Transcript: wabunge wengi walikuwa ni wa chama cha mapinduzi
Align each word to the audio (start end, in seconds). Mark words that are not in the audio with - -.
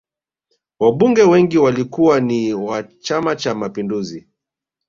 wabunge 0.79 1.23
wengi 1.23 1.57
walikuwa 1.57 2.19
ni 2.19 2.53
wa 2.53 2.83
chama 2.83 3.35
cha 3.35 3.55
mapinduzi 3.55 4.27